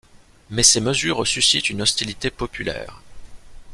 [0.49, 3.03] Mais ses mesures suscitent une hostilité populaire.